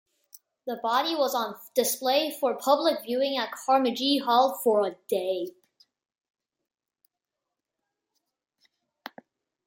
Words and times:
The 0.65 0.77
body 0.77 1.13
was 1.13 1.35
on 1.35 1.57
display 1.75 2.31
for 2.31 2.55
public 2.57 3.03
viewing 3.03 3.37
at 3.37 3.51
Karimjee 3.51 4.19
Hall 4.23 4.59
for 4.63 4.83
a 4.87 4.95
day. 5.07 5.53